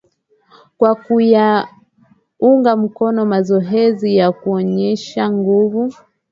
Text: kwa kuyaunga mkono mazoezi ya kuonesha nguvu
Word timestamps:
kwa 0.77 0.95
kuyaunga 0.95 2.75
mkono 2.77 3.25
mazoezi 3.25 4.15
ya 4.15 4.31
kuonesha 4.31 5.29
nguvu 5.31 5.91